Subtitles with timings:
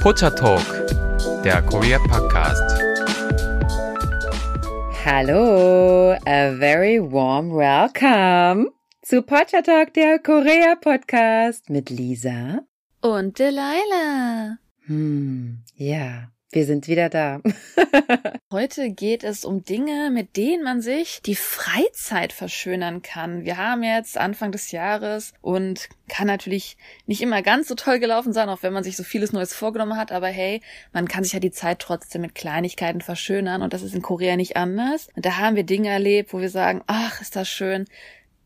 [0.00, 0.64] Pocha Talk,
[1.44, 2.80] der Korea Podcast.
[5.04, 8.70] Hallo, a very warm welcome
[9.02, 12.60] zu Pocha Talk, der Korea Podcast mit Lisa
[13.02, 14.56] und Delilah.
[14.86, 16.30] Hm, ja.
[16.52, 17.40] Wir sind wieder da.
[18.52, 23.44] Heute geht es um Dinge, mit denen man sich die Freizeit verschönern kann.
[23.44, 26.76] Wir haben jetzt Anfang des Jahres und kann natürlich
[27.06, 29.96] nicht immer ganz so toll gelaufen sein, auch wenn man sich so vieles Neues vorgenommen
[29.96, 30.10] hat.
[30.10, 30.60] Aber hey,
[30.92, 34.34] man kann sich ja die Zeit trotzdem mit Kleinigkeiten verschönern und das ist in Korea
[34.34, 35.06] nicht anders.
[35.14, 37.84] Und da haben wir Dinge erlebt, wo wir sagen, ach, ist das schön.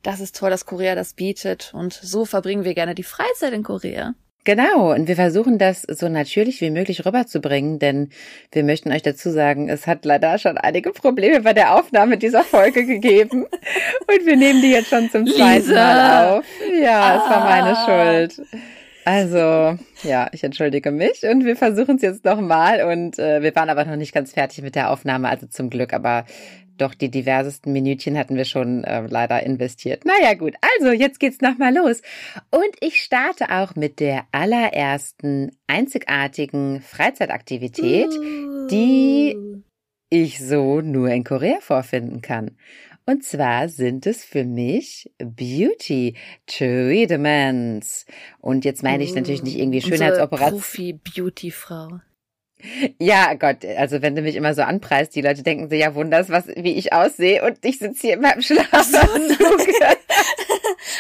[0.03, 1.73] Das ist toll, dass Korea das bietet.
[1.73, 4.15] Und so verbringen wir gerne die Freizeit in Korea.
[4.45, 8.11] Genau, und wir versuchen das so natürlich wie möglich rüberzubringen, denn
[8.53, 12.45] wir möchten euch dazu sagen, es hat leider schon einige Probleme bei der Aufnahme dieser
[12.45, 13.45] Folge gegeben.
[13.45, 15.75] Und wir nehmen die jetzt schon zum zweiten Lisa.
[15.75, 16.45] Mal auf.
[16.79, 17.17] Ja, ah.
[17.17, 17.85] es war meine Ah.
[17.87, 18.47] Schuld.
[19.07, 23.69] Also, ja, ich entschuldige mich und wir versuchen es jetzt nochmal und äh, wir waren
[23.69, 26.25] aber noch nicht ganz fertig mit der Aufnahme, also zum Glück, aber
[26.77, 30.05] doch die diversesten Minütchen hatten wir schon äh, leider investiert.
[30.05, 32.03] Naja, gut, also jetzt geht's nochmal los.
[32.51, 38.11] Und ich starte auch mit der allerersten einzigartigen Freizeitaktivität,
[38.71, 39.37] die
[40.11, 42.57] ich so nur in Korea vorfinden kann.
[43.07, 48.07] Und zwar sind es für mich Beauty Treatments.
[48.41, 50.61] Und jetzt meine ich natürlich nicht irgendwie Schönheitsoperation.
[50.61, 52.01] Profi-Beauty-Frau.
[52.99, 56.31] Ja, Gott, also wenn du mich immer so anpreist, die Leute denken sich ja wunders,
[56.31, 59.05] was, wie ich aussehe und ich sitze hier in meinem Schlafanzug.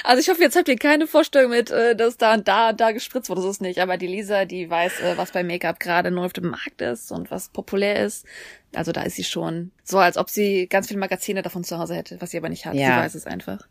[0.02, 2.80] Also ich hoffe, jetzt habt ihr keine Vorstellung mit, äh, dass da und da und
[2.80, 3.40] da gespritzt wurde.
[3.40, 3.80] Das ist nicht.
[3.80, 7.10] Aber die Lisa, die weiß, äh, was bei Make-up gerade neu auf dem Markt ist
[7.10, 8.26] und was populär ist.
[8.74, 11.94] Also da ist sie schon so, als ob sie ganz viele Magazine davon zu Hause
[11.94, 12.74] hätte, was sie aber nicht hat.
[12.74, 12.86] Ja.
[12.86, 13.66] Sie weiß es einfach.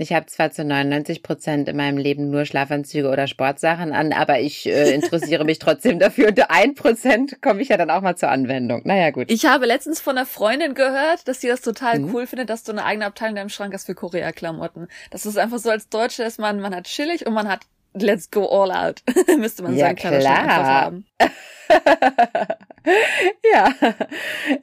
[0.00, 4.40] Ich habe zwar zu 99 Prozent in meinem Leben nur Schlafanzüge oder Sportsachen an, aber
[4.40, 6.28] ich äh, interessiere mich trotzdem dafür.
[6.28, 8.80] Und ein Prozent komme ich ja dann auch mal zur Anwendung.
[8.84, 9.30] Naja, gut.
[9.30, 12.14] Ich habe letztens von einer Freundin gehört, dass sie das total Mhm.
[12.14, 14.88] cool findet, dass du eine eigene Abteilung in deinem Schrank hast für Korea-Klamotten.
[15.10, 17.60] Das ist einfach so als Deutsche, dass man, man hat chillig und man hat
[17.92, 19.02] let's go all out.
[19.38, 20.48] Müsste man Ja, sagen, Kleiderschrank klar.
[20.48, 21.04] einfach haben.
[23.52, 23.74] ja,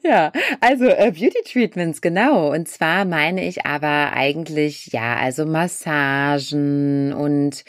[0.02, 0.32] ja.
[0.60, 2.52] Also äh, Beauty Treatments, genau.
[2.52, 7.64] Und zwar meine ich aber eigentlich, ja, also Massagen und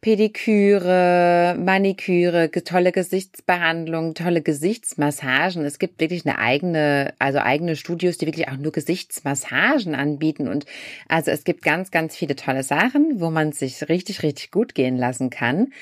[0.00, 5.64] Pediküre, Maniküre, tolle Gesichtsbehandlung, tolle Gesichtsmassagen.
[5.64, 10.46] Es gibt wirklich eine eigene, also eigene Studios, die wirklich auch nur Gesichtsmassagen anbieten.
[10.46, 10.66] Und
[11.08, 14.96] also es gibt ganz, ganz viele tolle Sachen, wo man sich richtig, richtig gut gehen
[14.96, 15.72] lassen kann.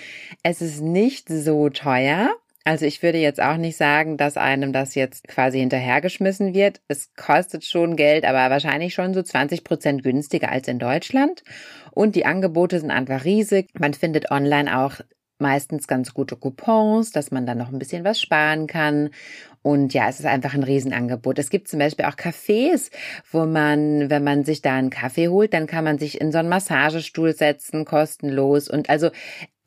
[0.43, 2.31] Es ist nicht so teuer.
[2.67, 6.81] Also ich würde jetzt auch nicht sagen, dass einem das jetzt quasi hinterhergeschmissen wird.
[6.89, 11.45] Es kostet schon Geld, aber wahrscheinlich schon so 20 Prozent günstiger als in Deutschland.
[11.93, 13.69] Und die Angebote sind einfach riesig.
[13.79, 14.97] Man findet online auch
[15.39, 19.11] meistens ganz gute Coupons, dass man dann noch ein bisschen was sparen kann.
[19.63, 21.39] Und ja, es ist einfach ein Riesenangebot.
[21.39, 22.91] Es gibt zum Beispiel auch Cafés,
[23.31, 26.39] wo man, wenn man sich da einen Kaffee holt, dann kann man sich in so
[26.39, 28.69] einen Massagestuhl setzen, kostenlos.
[28.69, 29.11] Und also,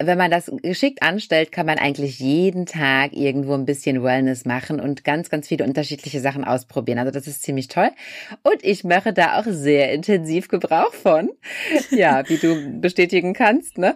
[0.02, 4.80] wenn man das geschickt anstellt, kann man eigentlich jeden Tag irgendwo ein bisschen Wellness machen
[4.80, 7.00] und ganz, ganz viele unterschiedliche Sachen ausprobieren.
[7.00, 7.90] Also das ist ziemlich toll.
[8.44, 11.30] Und ich mache da auch sehr intensiv Gebrauch von.
[11.92, 13.96] Ja, wie du bestätigen kannst, ne?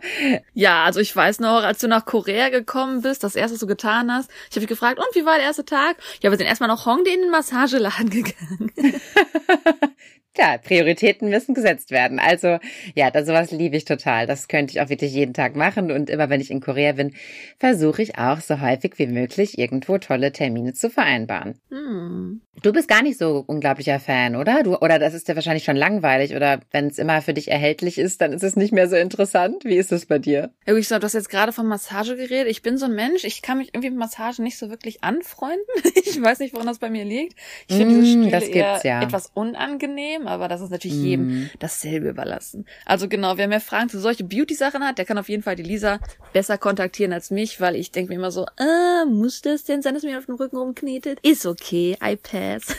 [0.54, 3.68] Ja, also ich weiß noch, als du nach Korea gekommen bist, das erste, was du
[3.68, 5.98] getan hast, ich habe dich gefragt, und wie war der erste Tag?
[6.22, 8.72] Ja, wir sind erstmal nach Hongdae in den Massageladen gegangen.
[10.36, 12.20] Ja, Prioritäten müssen gesetzt werden.
[12.20, 12.58] Also
[12.96, 14.26] ja, das sowas liebe ich total.
[14.26, 15.92] Das könnte ich auch wirklich jeden Tag machen.
[15.92, 17.14] Und immer wenn ich in Korea bin,
[17.60, 21.60] versuche ich auch so häufig wie möglich irgendwo tolle Termine zu vereinbaren.
[21.70, 22.42] Hm.
[22.62, 24.64] Du bist gar nicht so unglaublicher Fan, oder?
[24.64, 26.36] Du, oder das ist dir wahrscheinlich schon langweilig.
[26.36, 29.66] Oder wenn es immer für dich erhältlich ist, dann ist es nicht mehr so interessant.
[29.66, 30.52] Wie ist es bei dir?
[30.66, 32.48] Ich sag, du hast jetzt gerade von Massage geredet.
[32.50, 35.60] Ich bin so ein Mensch, ich kann mich irgendwie mit Massage nicht so wirklich anfreunden.
[36.06, 37.36] Ich weiß nicht, woran das bei mir liegt.
[37.68, 39.02] Ich finde Mm, diese Stühle das eher gibt's, ja.
[39.02, 41.04] etwas unangenehm, aber das ist natürlich Mm.
[41.06, 42.66] jedem dasselbe überlassen.
[42.86, 45.64] Also genau, wer mehr Fragen zu solche Beauty-Sachen hat, der kann auf jeden Fall die
[45.64, 46.00] Lisa
[46.34, 49.94] besser kontaktieren als mich, weil ich denke mir immer so, ah, muss das denn sein,
[49.94, 51.20] dass mir auf den Rücken rumknetet?
[51.22, 52.64] Ist okay, I pass.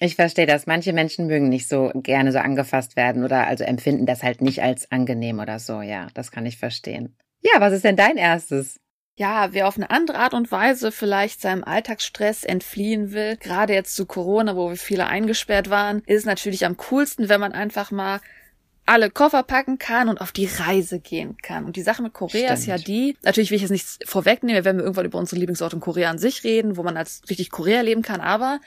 [0.00, 0.66] Ich verstehe das.
[0.66, 4.60] Manche Menschen mögen nicht so gerne so angefasst werden oder also empfinden das halt nicht
[4.60, 5.80] als angenehm oder so.
[5.80, 7.14] Ja, das kann ich verstehen.
[7.40, 8.80] Ja, was ist denn dein erstes?
[9.16, 13.94] Ja, wer auf eine andere Art und Weise vielleicht seinem Alltagsstress entfliehen will, gerade jetzt
[13.94, 18.20] zu Corona, wo wir viele eingesperrt waren, ist natürlich am coolsten, wenn man einfach mal
[18.86, 21.66] alle Koffer packen kann und auf die Reise gehen kann.
[21.66, 22.88] Und die Sache mit Korea ist ja Stimmt.
[22.88, 26.10] die, natürlich will ich jetzt nichts vorwegnehmen, wir werden irgendwann über unsere Lieblingsorte in Korea
[26.10, 28.60] an sich reden, wo man als richtig Korea leben kann, aber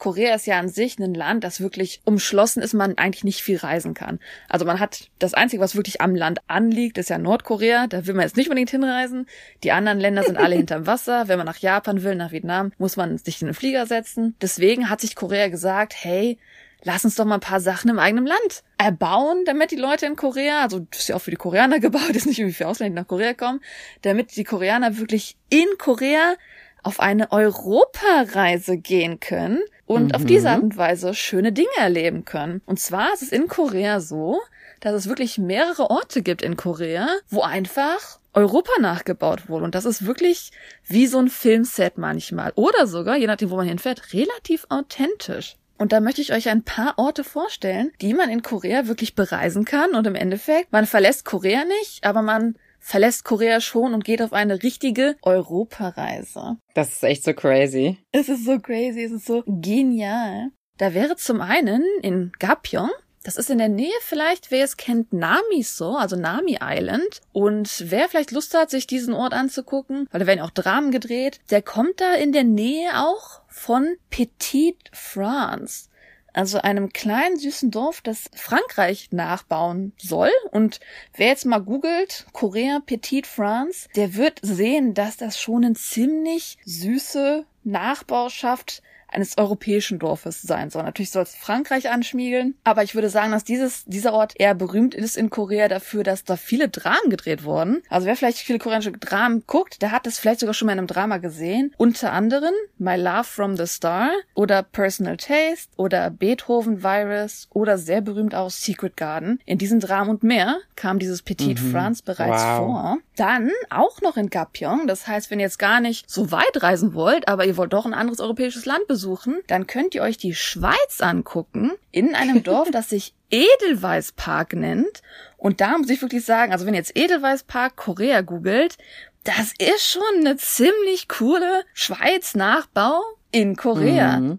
[0.00, 3.58] Korea ist ja an sich ein Land, das wirklich umschlossen ist, man eigentlich nicht viel
[3.58, 4.18] reisen kann.
[4.48, 7.86] Also man hat das Einzige, was wirklich am Land anliegt, ist ja Nordkorea.
[7.86, 9.26] Da will man jetzt nicht unbedingt hinreisen.
[9.62, 11.28] Die anderen Länder sind alle hinterm Wasser.
[11.28, 14.34] Wenn man nach Japan will, nach Vietnam, muss man sich in den Flieger setzen.
[14.40, 16.38] Deswegen hat sich Korea gesagt, hey,
[16.82, 20.16] lass uns doch mal ein paar Sachen im eigenen Land erbauen, damit die Leute in
[20.16, 23.02] Korea, also das ist ja auch für die Koreaner gebaut, ist nicht irgendwie für Ausländer
[23.02, 23.60] nach Korea kommen,
[24.00, 26.36] damit die Koreaner wirklich in Korea
[26.82, 29.60] auf eine Europareise gehen können
[29.90, 30.12] und mhm.
[30.12, 32.62] auf diese Art und Weise schöne Dinge erleben können.
[32.64, 34.40] Und zwar ist es in Korea so,
[34.78, 39.64] dass es wirklich mehrere Orte gibt in Korea, wo einfach Europa nachgebaut wurde.
[39.64, 40.52] Und das ist wirklich
[40.86, 42.52] wie so ein Filmset manchmal.
[42.54, 45.56] Oder sogar, je nachdem, wo man hinfährt, relativ authentisch.
[45.76, 49.64] Und da möchte ich euch ein paar Orte vorstellen, die man in Korea wirklich bereisen
[49.64, 49.96] kann.
[49.96, 54.32] Und im Endeffekt, man verlässt Korea nicht, aber man verlässt Korea schon und geht auf
[54.32, 56.56] eine richtige Europareise.
[56.74, 57.98] Das ist echt so crazy.
[58.12, 60.50] Es ist so crazy, es ist so genial.
[60.78, 62.90] Da wäre zum einen in Gapyeong,
[63.22, 67.20] das ist in der Nähe vielleicht, wer es kennt, Namiso, also Nami Island.
[67.32, 71.40] Und wer vielleicht Lust hat, sich diesen Ort anzugucken, weil da werden auch Dramen gedreht,
[71.50, 75.89] der kommt da in der Nähe auch von Petite France
[76.32, 80.30] also einem kleinen süßen Dorf, das Frankreich nachbauen soll.
[80.50, 80.80] Und
[81.14, 86.58] wer jetzt mal googelt, Korea Petite France, der wird sehen, dass das schon eine ziemlich
[86.64, 88.82] süße Nachbauschaft
[89.12, 90.82] eines europäischen Dorfes sein soll.
[90.82, 94.94] Natürlich soll es Frankreich anschmiegeln, aber ich würde sagen, dass dieses, dieser Ort eher berühmt
[94.94, 97.82] ist in Korea dafür, dass da viele Dramen gedreht wurden.
[97.88, 100.78] Also wer vielleicht viele koreanische Dramen guckt, der hat das vielleicht sogar schon mal in
[100.78, 101.74] einem Drama gesehen.
[101.76, 108.00] Unter anderem My Love from the Star oder Personal Taste oder Beethoven Virus oder sehr
[108.00, 109.40] berühmt auch Secret Garden.
[109.46, 111.70] In diesen Dramen und mehr kam dieses Petite mhm.
[111.72, 112.56] France bereits wow.
[112.58, 112.98] vor.
[113.20, 114.86] Dann auch noch in Gapyeong.
[114.86, 117.84] Das heißt, wenn ihr jetzt gar nicht so weit reisen wollt, aber ihr wollt doch
[117.84, 122.70] ein anderes europäisches Land besuchen, dann könnt ihr euch die Schweiz angucken, in einem Dorf,
[122.70, 125.02] das sich Edelweißpark nennt.
[125.36, 128.78] Und da muss ich wirklich sagen, also wenn ihr jetzt Edelweißpark Korea googelt,
[129.24, 133.02] das ist schon eine ziemlich coole Schweiz-Nachbau
[133.32, 134.18] in Korea.
[134.18, 134.38] Mhm.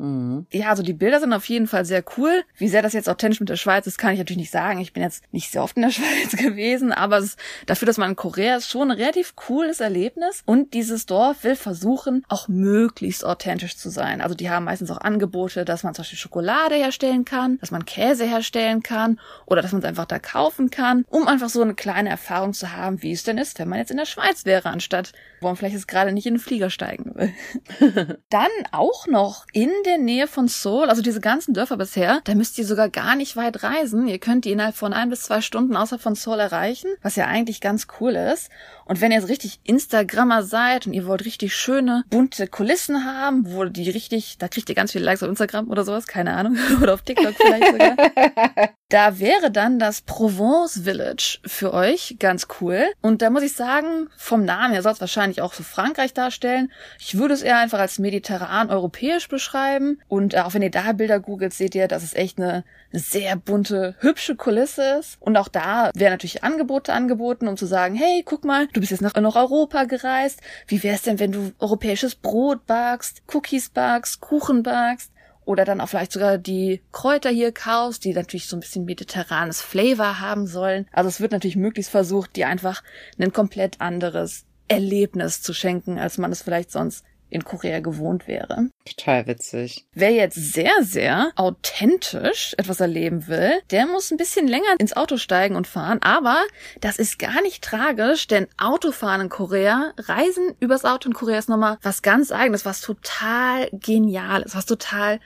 [0.00, 0.46] Mhm.
[0.50, 2.42] Ja, also die Bilder sind auf jeden Fall sehr cool.
[2.56, 4.80] Wie sehr das jetzt authentisch mit der Schweiz ist, kann ich natürlich nicht sagen.
[4.80, 7.36] Ich bin jetzt nicht sehr oft in der Schweiz gewesen, aber es,
[7.66, 10.42] dafür, dass man in Korea ist, schon ein relativ cooles Erlebnis.
[10.46, 14.22] Und dieses Dorf will versuchen, auch möglichst authentisch zu sein.
[14.22, 17.84] Also die haben meistens auch Angebote, dass man zum Beispiel Schokolade herstellen kann, dass man
[17.84, 21.74] Käse herstellen kann oder dass man es einfach da kaufen kann, um einfach so eine
[21.74, 24.70] kleine Erfahrung zu haben, wie es denn ist, wenn man jetzt in der Schweiz wäre,
[24.70, 27.32] anstatt wo man vielleicht jetzt gerade nicht in den Flieger steigen will.
[28.30, 32.58] Dann auch noch in der Nähe von Seoul, also diese ganzen Dörfer bisher, da müsst
[32.58, 34.06] ihr sogar gar nicht weit reisen.
[34.06, 37.26] Ihr könnt die innerhalb von ein bis zwei Stunden außerhalb von Seoul erreichen, was ja
[37.26, 38.50] eigentlich ganz cool ist.
[38.90, 43.44] Und wenn ihr jetzt richtig Instagrammer seid und ihr wollt richtig schöne, bunte Kulissen haben,
[43.46, 46.58] wo die richtig, da kriegt ihr ganz viele Likes auf Instagram oder sowas, keine Ahnung,
[46.82, 47.96] oder auf TikTok vielleicht sogar.
[48.88, 52.84] da wäre dann das Provence Village für euch ganz cool.
[53.00, 56.72] Und da muss ich sagen, vom Namen her soll es wahrscheinlich auch so Frankreich darstellen.
[56.98, 60.00] Ich würde es eher einfach als mediterran-europäisch beschreiben.
[60.08, 63.36] Und auch wenn ihr da Bilder googelt, seht ihr, dass es echt eine, eine sehr
[63.36, 65.16] bunte, hübsche Kulisse ist.
[65.20, 68.92] Und auch da werden natürlich Angebote angeboten, um zu sagen, hey, guck mal, du bist
[68.92, 70.40] jetzt nach, nach Europa gereist.
[70.66, 75.12] Wie wär's denn, wenn du europäisches Brot backst, Cookies backst, Kuchen backst?
[75.44, 79.60] Oder dann auch vielleicht sogar die Kräuter hier kaufst, die natürlich so ein bisschen mediterranes
[79.60, 80.86] Flavor haben sollen.
[80.92, 82.84] Also es wird natürlich möglichst versucht, dir einfach
[83.18, 88.70] ein komplett anderes Erlebnis zu schenken, als man es vielleicht sonst in Korea gewohnt wäre.
[88.84, 89.86] Total witzig.
[89.94, 95.16] Wer jetzt sehr, sehr authentisch etwas erleben will, der muss ein bisschen länger ins Auto
[95.16, 95.98] steigen und fahren.
[96.02, 96.42] Aber
[96.80, 101.48] das ist gar nicht tragisch, denn Autofahren in Korea, Reisen übers Auto in Korea ist
[101.48, 105.20] nochmal was ganz eigenes, was total genial ist, was total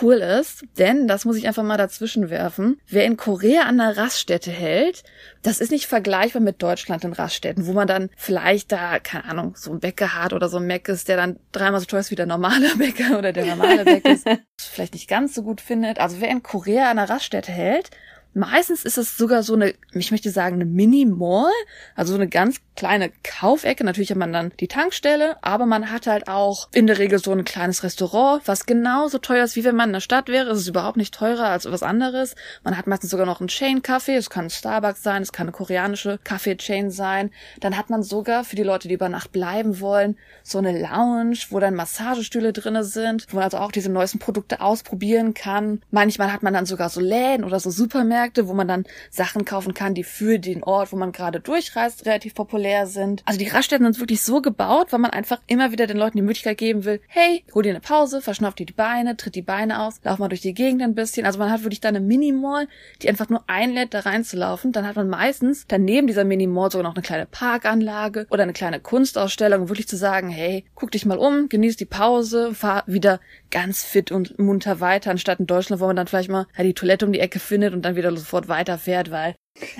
[0.00, 2.80] cool ist, denn das muss ich einfach mal dazwischen werfen.
[2.86, 5.02] Wer in Korea an der Raststätte hält,
[5.42, 9.54] das ist nicht vergleichbar mit Deutschland in Raststätten, wo man dann vielleicht da, keine Ahnung,
[9.56, 12.10] so ein Bäcker hat oder so ein Mac ist, der dann dreimal so teuer ist
[12.10, 15.98] wie der normale Bäcker oder der normale Bäcker ist, vielleicht nicht ganz so gut findet.
[15.98, 17.90] Also wer in Korea an der Raststätte hält,
[18.32, 21.50] Meistens ist es sogar so eine, ich möchte sagen, eine Mini-Mall,
[21.96, 23.84] also so eine ganz kleine Kaufecke.
[23.84, 27.32] Natürlich hat man dann die Tankstelle, aber man hat halt auch in der Regel so
[27.32, 30.50] ein kleines Restaurant, was genauso teuer ist, wie wenn man in der Stadt wäre.
[30.50, 32.36] Es ist überhaupt nicht teurer als was anderes.
[32.62, 34.14] Man hat meistens sogar noch einen Chain-Kaffee.
[34.14, 37.30] Es kann Starbucks sein, es kann eine koreanische Kaffee-Chain sein.
[37.58, 41.38] Dann hat man sogar für die Leute, die über Nacht bleiben wollen, so eine Lounge,
[41.50, 45.82] wo dann Massagestühle drinne sind, wo man also auch diese neuesten Produkte ausprobieren kann.
[45.90, 49.44] Manchmal hat man dann sogar so Läden oder so Supermärkte Supermärkte, wo man dann Sachen
[49.44, 53.22] kaufen kann, die für den Ort, wo man gerade durchreist, relativ populär sind.
[53.24, 56.22] Also die Raststätten sind wirklich so gebaut, weil man einfach immer wieder den Leuten die
[56.22, 59.80] Möglichkeit geben will, hey, hol dir eine Pause, verschnauf dir die Beine, tritt die Beine
[59.82, 61.24] aus, lauf mal durch die Gegend ein bisschen.
[61.26, 62.68] Also man hat wirklich da eine Mini-Mall,
[63.02, 64.72] die einfach nur einlädt, da reinzulaufen.
[64.72, 68.80] Dann hat man meistens daneben dieser Mini-Mall sogar noch eine kleine Parkanlage oder eine kleine
[68.80, 73.20] Kunstausstellung, um wirklich zu sagen, hey, guck dich mal um, genieß die Pause, fahr wieder
[73.50, 76.74] ganz fit und munter weiter, anstatt in Deutschland, wo man dann vielleicht mal ja, die
[76.74, 79.34] Toilette um die Ecke findet und dann wieder sofort weiterfährt, weil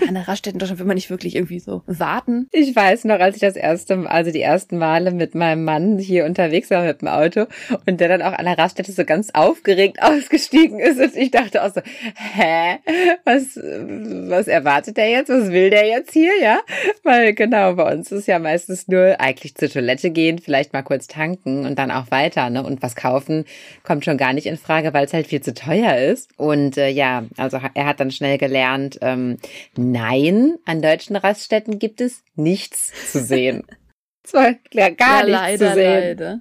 [0.07, 2.49] an der Raststätte in Deutschland will man nicht wirklich irgendwie so warten.
[2.53, 6.25] Ich weiß noch, als ich das erste, also die ersten Male mit meinem Mann hier
[6.27, 7.47] unterwegs war mit dem Auto
[7.87, 11.65] und der dann auch an der Raststätte so ganz aufgeregt ausgestiegen ist und ich dachte
[11.65, 11.81] auch so,
[12.15, 12.79] hä,
[13.25, 15.29] was, was erwartet der jetzt?
[15.29, 16.33] Was will der jetzt hier?
[16.41, 16.61] Ja,
[17.03, 21.07] weil genau, bei uns ist ja meistens nur eigentlich zur Toilette gehen, vielleicht mal kurz
[21.07, 22.63] tanken und dann auch weiter, ne?
[22.63, 23.45] Und was kaufen
[23.83, 26.31] kommt schon gar nicht in Frage, weil es halt viel zu teuer ist.
[26.37, 29.39] Und äh, ja, also er hat dann schnell gelernt, ähm,
[29.77, 33.65] Nein, an deutschen Raststätten gibt es nichts zu sehen.
[34.23, 36.01] Zwar gar ja, nichts leider, zu sehen.
[36.01, 36.41] Leider.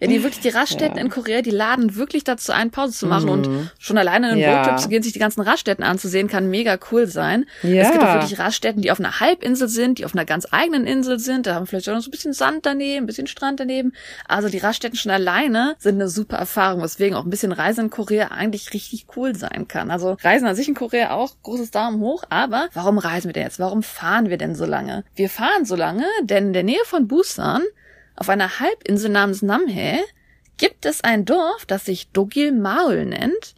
[0.00, 1.02] Ja, die wirklich, die Raststätten ja.
[1.02, 3.26] in Korea, die laden wirklich dazu ein, Pause zu machen.
[3.26, 3.32] Mhm.
[3.32, 4.62] Und schon alleine in ja.
[4.62, 7.46] Roadtrip zu gehen, sich die ganzen Raststätten anzusehen, kann mega cool sein.
[7.62, 7.82] Ja.
[7.82, 10.86] Es gibt auch wirklich Raststätten, die auf einer Halbinsel sind, die auf einer ganz eigenen
[10.86, 11.46] Insel sind.
[11.46, 13.92] Da haben vielleicht auch noch so ein bisschen Sand daneben, ein bisschen Strand daneben.
[14.28, 17.90] Also die Raststätten schon alleine sind eine super Erfahrung, weswegen auch ein bisschen Reisen in
[17.90, 19.90] Korea eigentlich richtig cool sein kann.
[19.90, 22.24] Also Reisen an sich in Korea auch, großes Daumen hoch.
[22.30, 23.58] Aber warum reisen wir denn jetzt?
[23.58, 25.04] Warum fahren wir denn so lange?
[25.14, 27.62] Wir fahren so lange, denn in der Nähe von Busan
[28.16, 30.00] auf einer Halbinsel namens Namhae
[30.56, 33.54] gibt es ein Dorf, das sich Dogil Maul nennt.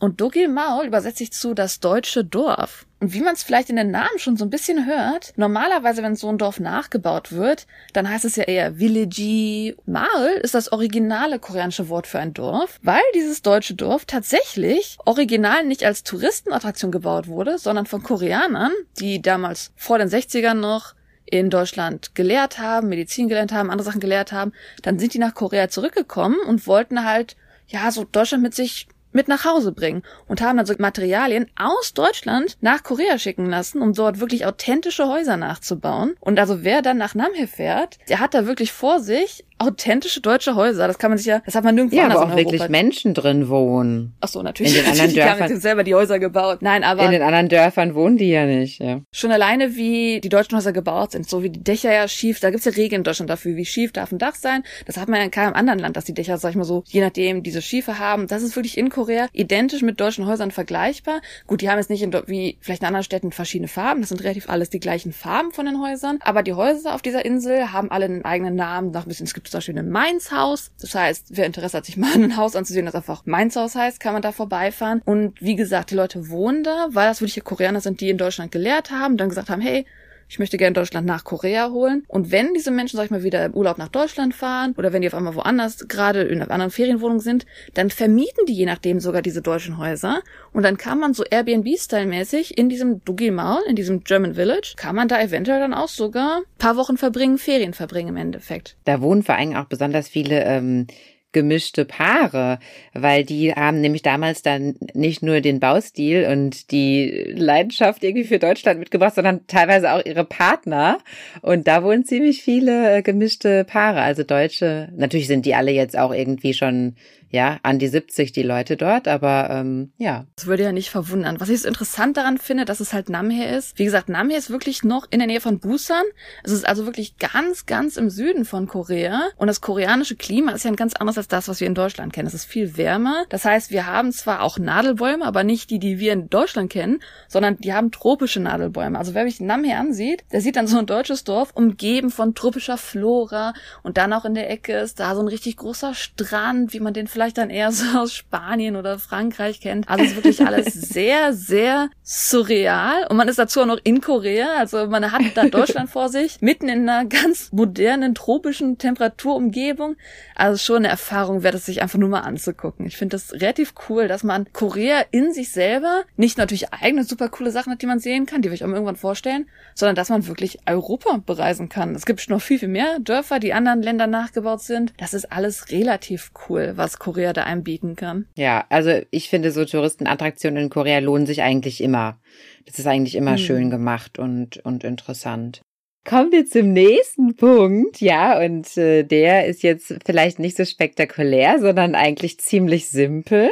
[0.00, 2.86] Und Dogil Maul übersetzt sich zu das deutsche Dorf.
[3.00, 6.16] Und wie man es vielleicht in den Namen schon so ein bisschen hört, normalerweise, wenn
[6.16, 9.76] so ein Dorf nachgebaut wird, dann heißt es ja eher Village.
[9.86, 15.64] Maul ist das originale koreanische Wort für ein Dorf, weil dieses deutsche Dorf tatsächlich original
[15.64, 20.94] nicht als Touristenattraktion gebaut wurde, sondern von Koreanern, die damals vor den 60ern noch
[21.30, 25.34] in Deutschland gelehrt haben, Medizin gelernt haben, andere Sachen gelehrt haben, dann sind die nach
[25.34, 30.40] Korea zurückgekommen und wollten halt, ja, so Deutschland mit sich mit nach Hause bringen und
[30.40, 36.14] haben also Materialien aus Deutschland nach Korea schicken lassen, um dort wirklich authentische Häuser nachzubauen.
[36.20, 40.54] Und also wer dann nach Namhe fährt, der hat da wirklich vor sich authentische deutsche
[40.54, 40.86] Häuser.
[40.86, 43.14] Das kann man sich ja, das hat man nirgendwo ja, anders aber auch wirklich Menschen
[43.14, 44.14] drin wohnen.
[44.20, 44.76] Ach so, natürlich.
[44.76, 45.40] In den anderen die Dörfern.
[45.40, 46.58] haben jetzt selber die Häuser gebaut.
[46.60, 47.04] Nein, aber.
[47.04, 49.00] In den anderen Dörfern wohnen die ja nicht, ja.
[49.12, 52.50] Schon alleine, wie die deutschen Häuser gebaut sind, so wie die Dächer ja schief, da
[52.50, 54.62] gibt's ja Regeln in Deutschland dafür, wie schief darf ein Dach sein.
[54.86, 56.84] Das hat man ja in keinem anderen Land, dass die Dächer, sag ich mal so,
[56.86, 58.26] je nachdem, diese Schiefe haben.
[58.26, 61.20] Das ist wirklich in Korea identisch mit deutschen Häusern vergleichbar.
[61.46, 64.00] Gut, die haben jetzt nicht in, wie vielleicht in anderen Städten verschiedene Farben.
[64.00, 66.18] Das sind relativ alles die gleichen Farben von den Häusern.
[66.20, 68.90] Aber die Häuser auf dieser Insel haben alle einen eigenen Namen.
[68.90, 70.72] Noch ein bisschen, es gibt zum Beispiel eine Mainz Haus.
[70.80, 74.00] Das heißt, wer Interesse hat, sich mal ein Haus anzusehen, das einfach Mainz Haus heißt,
[74.00, 75.02] kann man da vorbeifahren.
[75.04, 78.52] Und wie gesagt, die Leute wohnen da, weil das wirkliche Koreaner sind, die in Deutschland
[78.52, 79.86] gelehrt haben, dann gesagt haben, hey,
[80.28, 82.04] ich möchte gerne Deutschland nach Korea holen.
[82.06, 85.02] Und wenn diese Menschen, sag ich mal, wieder im Urlaub nach Deutschland fahren oder wenn
[85.02, 89.00] die auf einmal woanders gerade in einer anderen Ferienwohnung sind, dann vermieten die je nachdem
[89.00, 90.20] sogar diese deutschen Häuser.
[90.52, 95.08] Und dann kann man so Airbnb-Style-mäßig in diesem Dugilmal, in diesem German Village, kann man
[95.08, 98.76] da eventuell dann auch sogar paar Wochen verbringen, Ferien verbringen im Endeffekt.
[98.84, 100.86] Da wohnen vor allem auch besonders viele ähm,
[101.32, 102.58] gemischte Paare,
[102.94, 108.38] weil die haben nämlich damals dann nicht nur den Baustil und die Leidenschaft irgendwie für
[108.38, 110.98] Deutschland mitgebracht, sondern teilweise auch ihre Partner.
[111.42, 114.88] Und da wohnen ziemlich viele äh, gemischte Paare, also Deutsche.
[114.96, 116.96] Natürlich sind die alle jetzt auch irgendwie schon
[117.30, 120.26] ja, an die 70 die Leute dort, aber ähm, ja.
[120.36, 121.40] Das würde ja nicht verwundern.
[121.40, 123.78] Was ich so interessant daran finde, dass es halt Namhae ist.
[123.78, 126.04] Wie gesagt, Namhae ist wirklich noch in der Nähe von Busan.
[126.42, 129.28] Es ist also wirklich ganz, ganz im Süden von Korea.
[129.36, 132.12] Und das koreanische Klima ist ja ein ganz anderes als das, was wir in Deutschland
[132.12, 132.28] kennen.
[132.28, 133.24] Es ist viel wärmer.
[133.28, 137.00] Das heißt, wir haben zwar auch Nadelbäume, aber nicht die, die wir in Deutschland kennen,
[137.28, 138.98] sondern die haben tropische Nadelbäume.
[138.98, 142.78] Also wer sich Namhae ansieht, der sieht dann so ein deutsches Dorf umgeben von tropischer
[142.78, 146.80] Flora und dann auch in der Ecke ist da so ein richtig großer Strand, wie
[146.80, 149.88] man den vielleicht dann eher so aus Spanien oder Frankreich kennt.
[149.88, 153.08] Also es ist wirklich alles sehr, sehr surreal.
[153.08, 154.56] Und man ist dazu auch noch in Korea.
[154.56, 159.96] Also man hat da Deutschland vor sich, mitten in einer ganz modernen, tropischen Temperaturumgebung.
[160.36, 162.86] Also schon eine Erfahrung wert es sich einfach nur mal anzugucken.
[162.86, 167.28] Ich finde das relativ cool, dass man Korea in sich selber nicht natürlich eigene super
[167.28, 170.08] coole Sachen hat, die man sehen kann, die will ich auch irgendwann vorstellen, sondern dass
[170.08, 171.96] man wirklich Europa bereisen kann.
[171.96, 174.92] Es gibt noch viel, viel mehr Dörfer, die anderen Ländern nachgebaut sind.
[174.98, 178.26] Das ist alles relativ cool, was Korea da einem bieten kann.
[178.36, 182.18] Ja, also ich finde so Touristenattraktionen in Korea lohnen sich eigentlich immer.
[182.66, 183.38] Das ist eigentlich immer hm.
[183.38, 185.62] schön gemacht und, und interessant.
[186.08, 191.58] Kommen wir zum nächsten Punkt, ja, und äh, der ist jetzt vielleicht nicht so spektakulär,
[191.58, 193.50] sondern eigentlich ziemlich simpel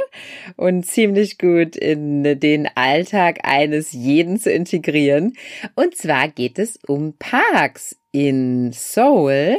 [0.56, 5.34] und ziemlich gut in den Alltag eines jeden zu integrieren.
[5.74, 9.58] Und zwar geht es um Parks in Seoul.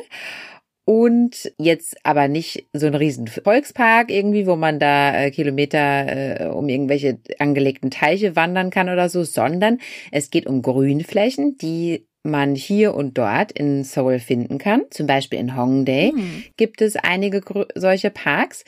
[0.90, 6.46] Und jetzt aber nicht so ein riesen Volkspark irgendwie, wo man da äh, Kilometer äh,
[6.46, 9.80] um irgendwelche angelegten Teiche wandern kann oder so, sondern
[10.14, 14.84] es geht um Grünflächen, die man hier und dort in Seoul finden kann.
[14.90, 16.46] Zum Beispiel in Hongdae mhm.
[16.56, 17.42] gibt es einige
[17.76, 18.64] solche Parks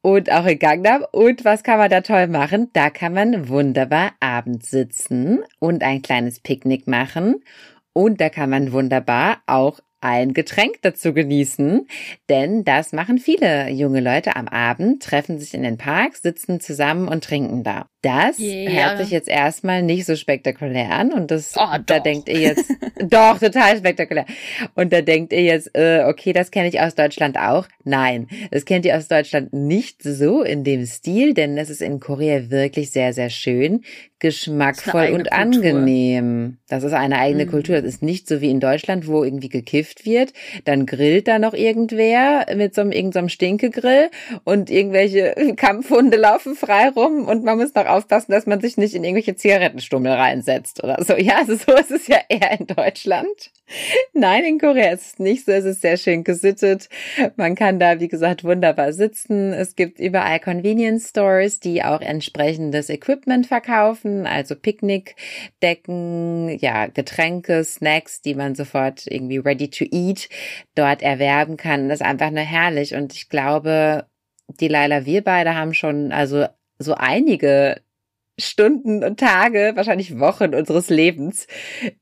[0.00, 1.04] und auch in Gangnam.
[1.12, 2.70] Und was kann man da toll machen?
[2.72, 7.44] Da kann man wunderbar abends sitzen und ein kleines Picknick machen.
[7.92, 11.88] Und da kann man wunderbar auch ein Getränk dazu genießen,
[12.28, 17.08] denn das machen viele junge Leute am Abend, treffen sich in den Parks, sitzen zusammen
[17.08, 17.88] und trinken da.
[18.02, 18.70] Das yeah.
[18.70, 22.70] hört sich jetzt erstmal nicht so spektakulär an und das, oh, da denkt ihr jetzt,
[23.02, 24.24] doch, total spektakulär.
[24.76, 27.66] Und da denkt ihr jetzt, äh, okay, das kenne ich aus Deutschland auch.
[27.82, 31.98] Nein, das kennt ihr aus Deutschland nicht so in dem Stil, denn das ist in
[31.98, 33.82] Korea wirklich sehr, sehr schön,
[34.20, 35.32] geschmackvoll und Kultur.
[35.32, 36.58] angenehm.
[36.68, 37.50] Das ist eine eigene mhm.
[37.50, 37.76] Kultur.
[37.76, 40.32] Das ist nicht so wie in Deutschland, wo irgendwie gekifft wird.
[40.64, 44.10] Dann grillt da noch irgendwer mit so einem, irgendeinem Stinkegrill
[44.44, 48.94] und irgendwelche Kampfhunde laufen frei rum und man muss noch aufpassen, dass man sich nicht
[48.94, 51.16] in irgendwelche Zigarettenstummel reinsetzt oder so.
[51.16, 53.50] Ja, also so ist es ja eher in Deutschland.
[54.14, 55.52] Nein, in Korea ist es nicht so.
[55.52, 56.88] Es ist sehr schön gesittet.
[57.36, 59.52] Man kann da, wie gesagt, wunderbar sitzen.
[59.52, 68.22] Es gibt überall Convenience Stores, die auch entsprechendes Equipment verkaufen, also Picknickdecken, ja, Getränke, Snacks,
[68.22, 70.28] die man sofort irgendwie ready to eat
[70.74, 71.88] dort erwerben kann.
[71.88, 72.94] Das ist einfach nur herrlich.
[72.94, 74.06] Und ich glaube,
[74.60, 76.46] die Laila, wir beide haben schon also
[76.78, 77.82] so einige
[78.38, 81.46] Stunden und Tage, wahrscheinlich Wochen unseres Lebens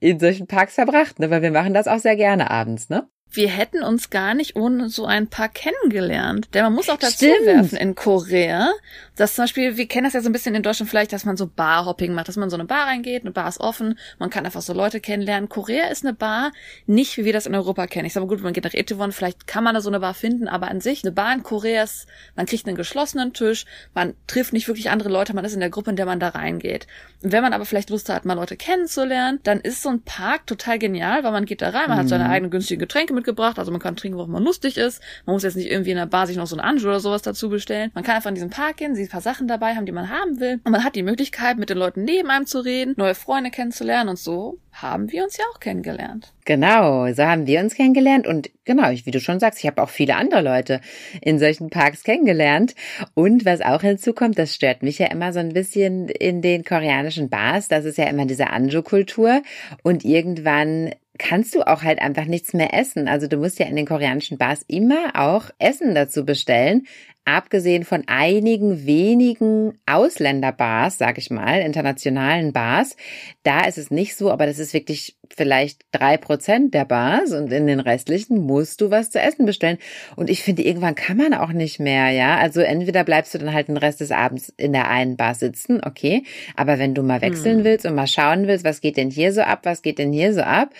[0.00, 1.30] in solchen Parks verbracht, ne?
[1.30, 3.08] Weil wir machen das auch sehr gerne abends, ne?
[3.30, 6.48] Wir hätten uns gar nicht ohne so ein paar kennengelernt.
[6.54, 7.44] Denn man muss auch dazu Stimmt.
[7.44, 8.72] werfen in Korea,
[9.16, 11.36] dass zum Beispiel, wir kennen das ja so ein bisschen in Deutschland vielleicht, dass man
[11.36, 14.46] so Barhopping macht, dass man so eine Bar reingeht, eine Bar ist offen, man kann
[14.46, 15.48] einfach so Leute kennenlernen.
[15.48, 16.52] Korea ist eine Bar,
[16.86, 18.06] nicht wie wir das in Europa kennen.
[18.06, 20.14] Ich sage mal gut, man geht nach Itaewon, vielleicht kann man da so eine Bar
[20.14, 22.06] finden, aber an sich, eine Bar in Korea ist,
[22.36, 25.70] man kriegt einen geschlossenen Tisch, man trifft nicht wirklich andere Leute, man ist in der
[25.70, 26.86] Gruppe, in der man da reingeht.
[27.22, 30.46] Und wenn man aber vielleicht Lust hat, mal Leute kennenzulernen, dann ist so ein Park
[30.46, 32.02] total genial, weil man geht da rein, man mhm.
[32.02, 32.30] hat seine mhm.
[32.30, 35.02] eigenen günstigen Getränke mitgebracht, also man kann trinken, worauf man lustig ist.
[35.24, 37.22] Man muss jetzt nicht irgendwie in der Bar sich noch so ein Anjou oder sowas
[37.22, 37.90] dazu bestellen.
[37.94, 40.08] Man kann einfach in diesen Park gehen, sie ein paar Sachen dabei haben, die man
[40.08, 40.60] haben will.
[40.62, 44.10] Und man hat die Möglichkeit, mit den Leuten neben einem zu reden, neue Freunde kennenzulernen
[44.10, 46.32] und so haben wir uns ja auch kennengelernt.
[46.44, 49.88] Genau, so haben wir uns kennengelernt und genau, wie du schon sagst, ich habe auch
[49.88, 50.80] viele andere Leute
[51.22, 52.74] in solchen Parks kennengelernt
[53.14, 57.28] und was auch hinzukommt, das stört mich ja immer so ein bisschen in den koreanischen
[57.30, 59.42] Bars, das ist ja immer diese Anjo-Kultur
[59.82, 63.08] und irgendwann kannst du auch halt einfach nichts mehr essen.
[63.08, 66.86] Also du musst ja in den koreanischen Bars immer auch Essen dazu bestellen.
[67.28, 72.96] Abgesehen von einigen wenigen Ausländerbars, sag ich mal, internationalen Bars,
[73.42, 77.52] da ist es nicht so, aber das ist wirklich vielleicht drei Prozent der Bars und
[77.52, 79.78] in den restlichen musst du was zu essen bestellen.
[80.14, 82.36] Und ich finde, irgendwann kann man auch nicht mehr, ja.
[82.36, 85.80] Also entweder bleibst du dann halt den Rest des Abends in der einen Bar sitzen,
[85.84, 86.22] okay.
[86.54, 87.64] Aber wenn du mal wechseln hm.
[87.64, 90.32] willst und mal schauen willst, was geht denn hier so ab, was geht denn hier
[90.32, 90.70] so ab,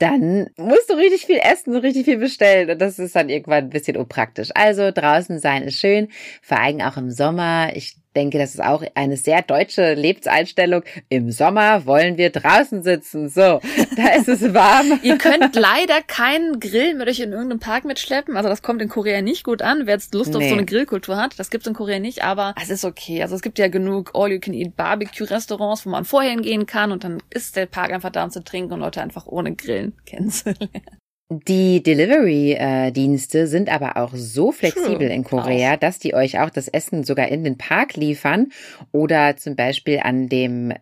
[0.00, 3.70] dann musst du richtig viel essen, richtig viel bestellen und das ist dann irgendwann ein
[3.70, 4.48] bisschen unpraktisch.
[4.54, 6.08] Also draußen sein ist schön,
[6.42, 7.70] vor allem auch im Sommer.
[7.74, 10.82] Ich denke, das ist auch eine sehr deutsche Lebenseinstellung.
[11.08, 13.28] Im Sommer wollen wir draußen sitzen.
[13.28, 13.60] So,
[13.96, 14.98] da ist es warm.
[15.02, 18.36] Ihr könnt leider keinen Grill mit euch in irgendeinem Park mitschleppen.
[18.36, 19.86] Also das kommt in Korea nicht gut an.
[19.86, 20.36] Wer jetzt Lust nee.
[20.36, 23.22] auf so eine Grillkultur hat, das gibt's in Korea nicht, aber es ist okay.
[23.22, 27.66] Also es gibt ja genug All-You-Can-Eat-Barbecue-Restaurants, wo man vorher hingehen kann und dann ist der
[27.66, 30.99] Park einfach da, um zu trinken und Leute einfach ohne Grillen kennenzulernen.
[31.32, 35.14] Die Delivery-Dienste sind aber auch so flexibel True.
[35.14, 38.48] in Korea, dass die euch auch das Essen sogar in den Park liefern
[38.90, 40.72] oder zum Beispiel an dem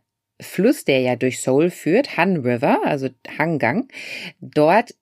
[0.41, 3.89] Fluss, der ja durch Seoul führt, Han River, also Hangang.
[4.41, 4.95] Dort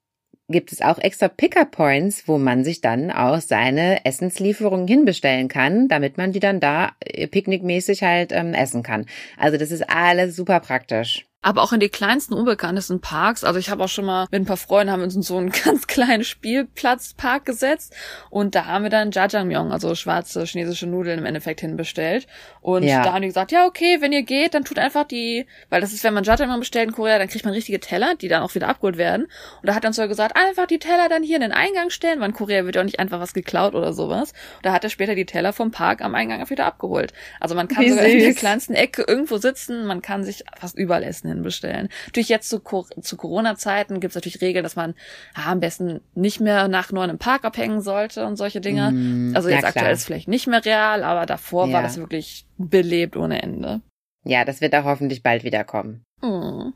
[0.48, 5.86] gibt es auch extra Picker Points, wo man sich dann auch seine Essenslieferungen hinbestellen kann,
[5.86, 9.06] damit man die dann da äh, picknickmäßig halt ähm, essen kann.
[9.36, 13.44] Also das ist alles super praktisch aber auch in die kleinsten, unbekanntesten Parks.
[13.44, 15.36] Also ich habe auch schon mal mit ein paar Freunden haben wir uns in so
[15.36, 17.94] einen ganz kleinen Spielplatzpark gesetzt
[18.30, 22.26] und da haben wir dann Jajangmyeon, also schwarze chinesische Nudeln im Endeffekt hinbestellt.
[22.62, 23.04] Und ja.
[23.04, 25.92] da haben die gesagt, ja okay, wenn ihr geht, dann tut einfach die, weil das
[25.92, 28.56] ist, wenn man Jajangmyeon bestellt in Korea, dann kriegt man richtige Teller, die dann auch
[28.56, 29.26] wieder abgeholt werden.
[29.62, 32.18] Und da hat dann so gesagt, einfach die Teller dann hier in den Eingang stellen,
[32.18, 34.32] weil in Korea wird ja auch nicht einfach was geklaut oder sowas.
[34.56, 37.12] Und da hat er später die Teller vom Park am Eingang wieder abgeholt.
[37.38, 38.14] Also man kann Wie sogar süß.
[38.14, 41.88] in der kleinsten Ecke irgendwo sitzen, man kann sich fast überall essen bestellen.
[42.06, 44.94] Natürlich jetzt zu, zu Corona-Zeiten gibt es natürlich Regeln, dass man
[45.36, 48.90] ja, am besten nicht mehr nach neun im Park abhängen sollte und solche Dinge.
[48.92, 51.74] Mm, also jetzt ja, aktuell ist es vielleicht nicht mehr real, aber davor ja.
[51.74, 53.80] war das wirklich belebt ohne Ende.
[54.24, 56.04] Ja, das wird auch hoffentlich bald wieder kommen.
[56.20, 56.70] Mm.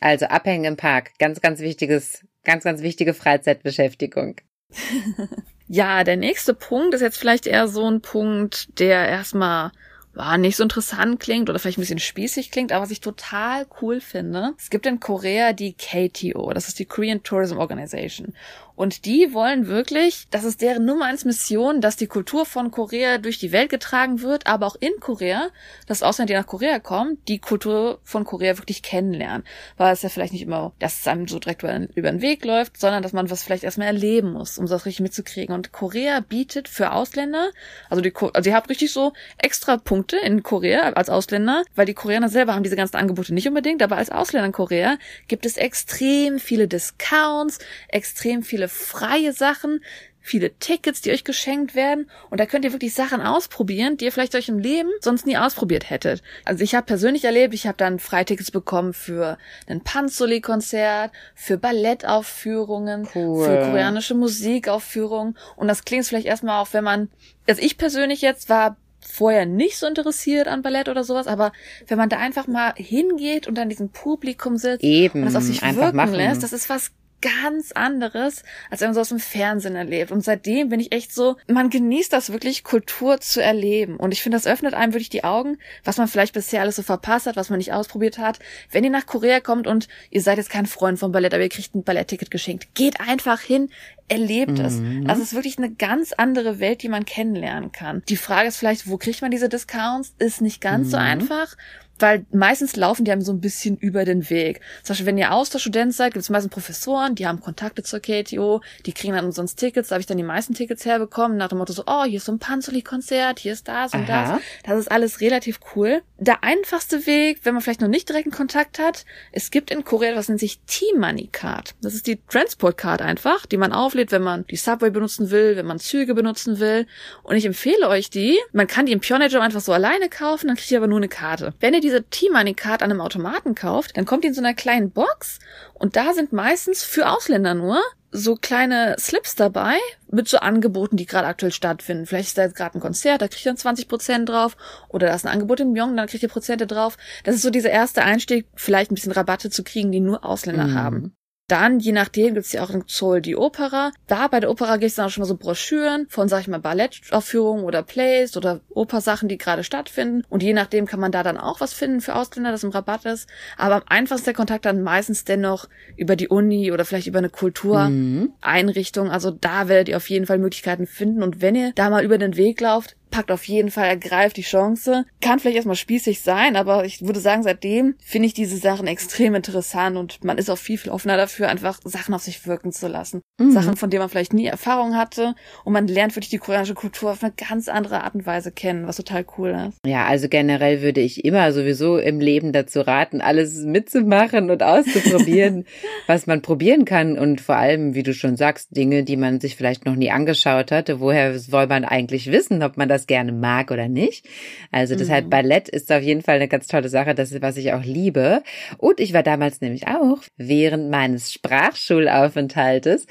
[0.00, 4.36] Also abhängen im Park, ganz, ganz wichtiges, ganz, ganz wichtige Freizeitbeschäftigung.
[5.68, 9.72] ja, der nächste Punkt ist jetzt vielleicht eher so ein Punkt, der erstmal
[10.16, 13.66] ja, nicht so interessant klingt oder vielleicht ein bisschen spießig klingt, aber was ich total
[13.80, 14.54] cool finde.
[14.58, 18.34] Es gibt in Korea die KTO, das ist die Korean Tourism Organization.
[18.76, 23.16] Und die wollen wirklich, das ist deren Nummer eins Mission, dass die Kultur von Korea
[23.16, 25.48] durch die Welt getragen wird, aber auch in Korea,
[25.86, 29.44] dass Ausländer, die nach Korea kommen, die Kultur von Korea wirklich kennenlernen.
[29.78, 32.78] Weil es ja vielleicht nicht immer, dass es einem so direkt über, den Weg läuft,
[32.78, 35.54] sondern dass man was vielleicht erstmal erleben muss, um das richtig mitzukriegen.
[35.54, 37.50] Und Korea bietet für Ausländer,
[37.88, 41.94] also die, also ihr habt richtig so extra Punkte in Korea als Ausländer, weil die
[41.94, 45.56] Koreaner selber haben diese ganzen Angebote nicht unbedingt, aber als Ausländer in Korea gibt es
[45.56, 47.58] extrem viele Discounts,
[47.88, 49.80] extrem viele viele freie Sachen,
[50.26, 52.10] viele Tickets, die euch geschenkt werden.
[52.30, 55.36] Und da könnt ihr wirklich Sachen ausprobieren, die ihr vielleicht euch im Leben sonst nie
[55.36, 56.22] ausprobiert hättet.
[56.44, 63.08] Also ich habe persönlich erlebt, ich habe dann Freitickets bekommen für ein Panzoli-Konzert, für Ballettaufführungen,
[63.14, 63.44] cool.
[63.44, 65.38] für koreanische Musikaufführungen.
[65.54, 67.08] Und das klingt vielleicht erstmal auch, wenn man,
[67.48, 68.76] also ich persönlich jetzt war
[69.08, 71.52] vorher nicht so interessiert an Ballett oder sowas, aber
[71.86, 75.44] wenn man da einfach mal hingeht und an diesem Publikum sitzt Eben, und das auf
[75.44, 76.14] sich wirken machen.
[76.14, 76.90] lässt, das ist was
[77.22, 80.12] ganz anderes, als wenn man so aus dem Fernsehen erlebt.
[80.12, 83.96] Und seitdem bin ich echt so, man genießt das wirklich, Kultur zu erleben.
[83.96, 86.82] Und ich finde, das öffnet einem wirklich die Augen, was man vielleicht bisher alles so
[86.82, 88.38] verpasst hat, was man nicht ausprobiert hat.
[88.70, 91.48] Wenn ihr nach Korea kommt und ihr seid jetzt kein Freund vom Ballett, aber ihr
[91.48, 93.70] kriegt ein Ballettticket geschenkt, geht einfach hin,
[94.08, 94.74] erlebt es.
[94.74, 95.06] Mhm.
[95.08, 98.02] Also es ist wirklich eine ganz andere Welt, die man kennenlernen kann.
[98.08, 100.14] Die Frage ist vielleicht, wo kriegt man diese Discounts?
[100.18, 100.90] Ist nicht ganz mhm.
[100.90, 101.56] so einfach
[101.98, 104.60] weil meistens laufen die einem so ein bisschen über den Weg.
[104.82, 108.60] Zum Beispiel, wenn ihr Austauschstudent seid, gibt es meistens Professoren, die haben Kontakte zur KTO,
[108.84, 111.58] die kriegen dann umsonst Tickets, da habe ich dann die meisten Tickets herbekommen, nach dem
[111.58, 114.34] Motto so, oh, hier ist so ein Panzoli-Konzert, hier ist das und Aha.
[114.34, 114.42] das.
[114.64, 116.02] Das ist alles relativ cool.
[116.18, 120.16] Der einfachste Weg, wenn man vielleicht noch nicht direkten Kontakt hat, es gibt in Korea
[120.16, 121.74] was nennt sich T-Money Card.
[121.82, 125.56] Das ist die Transport Card einfach, die man auflädt, wenn man die Subway benutzen will,
[125.56, 126.86] wenn man Züge benutzen will.
[127.22, 128.38] Und ich empfehle euch die.
[128.52, 131.08] Man kann die im Pioneer einfach so alleine kaufen, dann kriegt ihr aber nur eine
[131.08, 131.54] Karte.
[131.60, 134.90] Wenn ihr diese T-Money-Card an einem Automaten kauft, dann kommt die in so einer kleinen
[134.90, 135.38] Box
[135.74, 137.80] und da sind meistens für Ausländer nur
[138.12, 139.76] so kleine Slips dabei
[140.10, 142.06] mit so Angeboten, die gerade aktuell stattfinden.
[142.06, 144.56] Vielleicht ist da jetzt gerade ein Konzert, da kriegt ihr dann 20 Prozent drauf.
[144.88, 146.96] Oder da ist ein Angebot in Myong, dann kriegt ihr Prozente drauf.
[147.24, 150.68] Das ist so dieser erste Einstieg, vielleicht ein bisschen Rabatte zu kriegen, die nur Ausländer
[150.68, 150.74] mhm.
[150.74, 151.16] haben.
[151.48, 153.92] Dann, je nachdem, gibt's ja auch in Zoll die Opera.
[154.08, 156.58] Da bei der Opera gibt's dann auch schon mal so Broschüren von, sag ich mal,
[156.58, 160.24] Ballettaufführungen oder Plays oder Opersachen, die gerade stattfinden.
[160.28, 163.04] Und je nachdem kann man da dann auch was finden für Ausländer, das im Rabatt
[163.04, 163.28] ist.
[163.56, 167.30] Aber am einfachsten der Kontakt dann meistens dennoch über die Uni oder vielleicht über eine
[167.30, 169.06] Kultureinrichtung.
[169.06, 169.12] Mhm.
[169.12, 171.22] Also da werdet ihr auf jeden Fall Möglichkeiten finden.
[171.22, 174.42] Und wenn ihr da mal über den Weg lauft, packt auf jeden Fall, ergreift die
[174.42, 175.04] Chance.
[175.20, 179.34] Kann vielleicht erstmal spießig sein, aber ich würde sagen, seitdem finde ich diese Sachen extrem
[179.34, 182.88] interessant und man ist auch viel, viel offener dafür, einfach Sachen auf sich wirken zu
[182.88, 183.22] lassen.
[183.38, 183.52] Mhm.
[183.52, 187.12] Sachen, von denen man vielleicht nie Erfahrung hatte und man lernt wirklich die koreanische Kultur
[187.12, 189.78] auf eine ganz andere Art und Weise kennen, was total cool ist.
[189.86, 195.64] Ja, also generell würde ich immer sowieso im Leben dazu raten, alles mitzumachen und auszuprobieren,
[196.06, 199.56] was man probieren kann und vor allem, wie du schon sagst, Dinge, die man sich
[199.56, 201.00] vielleicht noch nie angeschaut hatte.
[201.00, 204.26] Woher soll man eigentlich wissen, ob man das das gerne mag oder nicht.
[204.70, 205.30] Also deshalb mhm.
[205.30, 207.14] Ballett ist auf jeden Fall eine ganz tolle Sache.
[207.14, 208.42] Das ist, was ich auch liebe.
[208.78, 213.06] Und ich war damals nämlich auch während meines Sprachschulaufenthaltes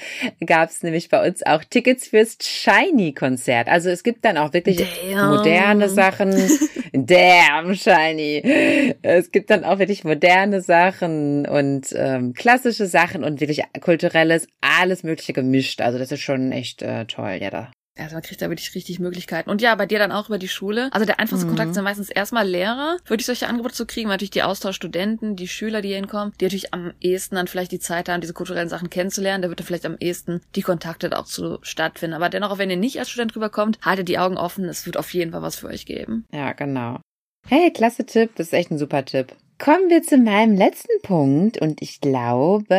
[0.45, 3.67] gab es nämlich bei uns auch Tickets fürs Shiny-Konzert.
[3.67, 5.35] Also es gibt dann auch wirklich Damn.
[5.35, 6.31] moderne Sachen.
[6.93, 8.95] Damn, Shiny.
[9.01, 15.03] Es gibt dann auch wirklich moderne Sachen und ähm, klassische Sachen und wirklich kulturelles, alles
[15.03, 15.81] Mögliche gemischt.
[15.81, 17.71] Also das ist schon echt äh, toll, ja da.
[17.97, 19.49] Also man kriegt da wirklich richtig Möglichkeiten.
[19.49, 20.89] Und ja, bei dir dann auch über die Schule.
[20.91, 21.51] Also der einfachste mhm.
[21.51, 25.47] Kontakt sind meistens erstmal Lehrer, wirklich solche Angebote zu kriegen, weil natürlich die Austauschstudenten, die
[25.47, 28.69] Schüler, die hier hinkommen, die natürlich am ehesten dann vielleicht die Zeit haben, diese kulturellen
[28.69, 29.41] Sachen kennenzulernen.
[29.41, 32.15] Da wird dann vielleicht am ehesten die Kontakte auch zu stattfinden.
[32.15, 34.65] Aber dennoch, auch wenn ihr nicht als Student rüberkommt, haltet die Augen offen.
[34.65, 36.25] Es wird auf jeden Fall was für euch geben.
[36.33, 36.99] Ja, genau.
[37.47, 38.31] Hey, klasse Tipp.
[38.35, 39.35] Das ist echt ein super Tipp.
[39.57, 41.61] Kommen wir zu meinem letzten Punkt.
[41.61, 42.75] Und ich glaube,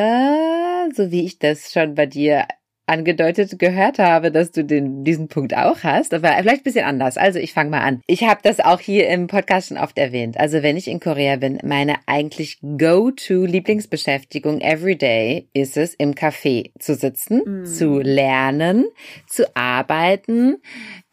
[0.94, 2.46] so wie ich das schon bei dir
[2.86, 7.16] angedeutet gehört habe, dass du den, diesen Punkt auch hast, aber vielleicht ein bisschen anders.
[7.16, 8.00] Also ich fange mal an.
[8.06, 10.38] Ich habe das auch hier im Podcast schon oft erwähnt.
[10.38, 16.94] Also wenn ich in Korea bin, meine eigentlich Go-to-Lieblingsbeschäftigung everyday ist es, im Café zu
[16.94, 17.66] sitzen, mm.
[17.66, 18.86] zu lernen,
[19.26, 20.58] zu arbeiten,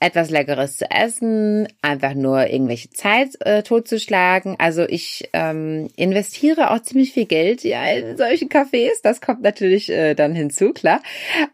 [0.03, 4.57] etwas Leckeres zu essen, einfach nur irgendwelche Zeit äh, totzuschlagen.
[4.59, 8.99] Also ich ähm, investiere auch ziemlich viel Geld ja, in solchen Cafés.
[9.01, 11.01] Das kommt natürlich äh, dann hinzu, klar.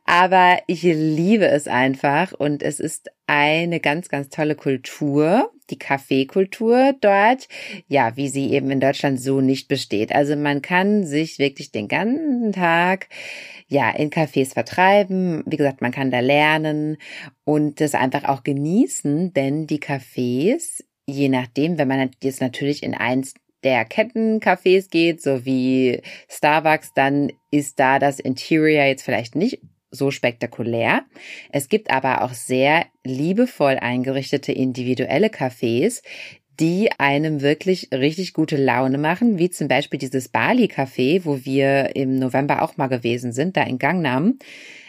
[0.05, 6.93] Aber ich liebe es einfach und es ist eine ganz, ganz tolle Kultur, die Kaffeekultur
[7.01, 7.47] dort,
[7.87, 10.13] ja, wie sie eben in Deutschland so nicht besteht.
[10.13, 13.07] Also man kann sich wirklich den ganzen Tag
[13.67, 15.43] ja, in Cafés vertreiben.
[15.45, 16.97] Wie gesagt, man kann da lernen
[17.43, 22.95] und das einfach auch genießen, denn die Cafés, je nachdem, wenn man jetzt natürlich in
[22.95, 29.61] eins der Kettencafés geht, so wie Starbucks, dann ist da das Interior jetzt vielleicht nicht
[29.91, 31.03] so spektakulär.
[31.51, 36.01] Es gibt aber auch sehr liebevoll eingerichtete individuelle Cafés,
[36.59, 41.95] die einem wirklich richtig gute Laune machen, wie zum Beispiel dieses Bali Café, wo wir
[41.95, 44.39] im November auch mal gewesen sind, da in Gangnam.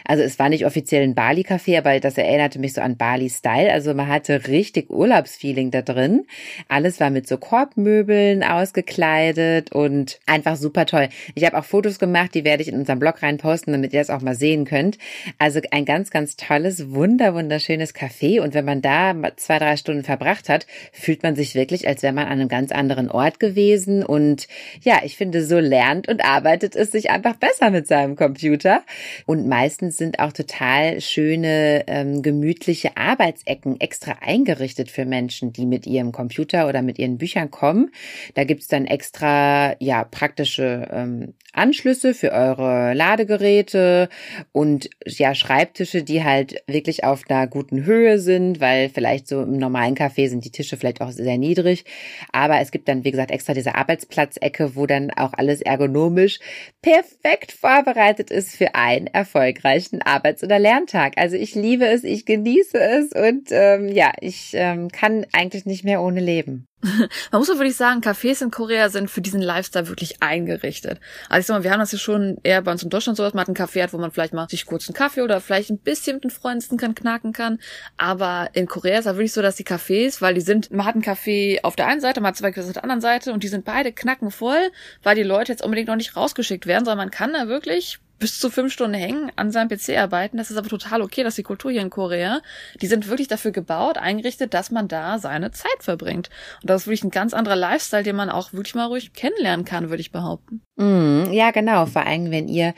[0.05, 3.71] Also es war nicht offiziell ein Bali-Café, aber das erinnerte mich so an Bali-Style.
[3.71, 6.25] Also man hatte richtig Urlaubsfeeling da drin.
[6.67, 11.09] Alles war mit so Korbmöbeln ausgekleidet und einfach super toll.
[11.35, 14.09] Ich habe auch Fotos gemacht, die werde ich in unserem Blog reinposten, damit ihr das
[14.09, 14.97] auch mal sehen könnt.
[15.37, 18.41] Also ein ganz, ganz tolles, wunder, wunderschönes Café.
[18.41, 22.13] Und wenn man da zwei, drei Stunden verbracht hat, fühlt man sich wirklich, als wäre
[22.13, 24.03] man an einem ganz anderen Ort gewesen.
[24.03, 24.47] Und
[24.81, 28.83] ja, ich finde, so lernt und arbeitet es sich einfach besser mit seinem Computer.
[29.25, 35.85] Und meistens sind auch total schöne, ähm, gemütliche Arbeitsecken extra eingerichtet für Menschen, die mit
[35.85, 37.91] ihrem Computer oder mit ihren Büchern kommen.
[38.35, 44.07] Da gibt's dann extra, ja, praktische ähm, Anschlüsse für eure Ladegeräte
[44.53, 49.57] und ja, Schreibtische, die halt wirklich auf einer guten Höhe sind, weil vielleicht so im
[49.57, 51.83] normalen Café sind die Tische vielleicht auch sehr niedrig.
[52.31, 56.39] Aber es gibt dann, wie gesagt, extra diese Arbeitsplatzecke, wo dann auch alles ergonomisch
[56.81, 61.13] perfekt vorbereitet ist für einen erfolgreichen Arbeits- oder Lerntag.
[61.17, 65.83] Also ich liebe es, ich genieße es und ähm, ja, ich ähm, kann eigentlich nicht
[65.83, 66.67] mehr ohne leben.
[67.31, 70.99] Man muss auch wirklich sagen, Cafés in Korea sind für diesen Lifestyle wirklich eingerichtet.
[71.29, 73.23] Also ich sag mal, wir haben das ja schon eher bei uns in Deutschland so,
[73.23, 75.69] dass man einen Café hat, wo man vielleicht mal sich kurz einen Kaffee oder vielleicht
[75.69, 77.59] ein bisschen mit den Freunden kann, knacken kann.
[77.97, 80.95] Aber in Korea ist es wirklich so, dass die Cafés, weil die sind, man hat
[80.95, 83.43] einen Kaffee auf der einen Seite, man hat zwei Cafés auf der anderen Seite und
[83.43, 84.71] die sind beide knackenvoll,
[85.03, 88.39] weil die Leute jetzt unbedingt noch nicht rausgeschickt werden, sondern man kann da wirklich bis
[88.39, 90.37] zu fünf Stunden hängen, an seinem PC arbeiten.
[90.37, 92.41] Das ist aber total okay, dass die Kultur hier in Korea,
[92.79, 96.29] die sind wirklich dafür gebaut, eingerichtet, dass man da seine Zeit verbringt.
[96.61, 99.65] Und das ist wirklich ein ganz anderer Lifestyle, den man auch wirklich mal ruhig kennenlernen
[99.65, 100.61] kann, würde ich behaupten.
[100.75, 101.87] Mm, ja, genau.
[101.87, 102.73] Vor allem, wenn ihr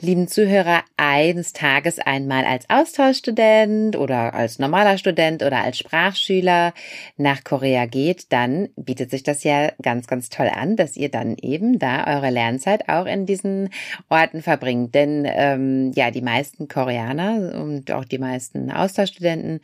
[0.00, 6.72] lieben Zuhörer, eines Tages einmal als Austauschstudent oder als normaler Student oder als Sprachschüler
[7.16, 11.36] nach Korea geht, dann bietet sich das ja ganz, ganz toll an, dass ihr dann
[11.40, 13.70] eben da eure Lernzeit auch in diesen
[14.08, 14.94] Orten verbringt.
[14.94, 19.60] Denn ähm, ja, die meisten Koreaner und auch die meisten Austauschstudenten,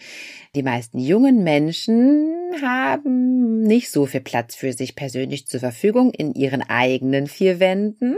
[0.55, 6.35] die meisten jungen Menschen haben nicht so viel Platz für sich persönlich zur Verfügung in
[6.35, 8.17] ihren eigenen vier Wänden,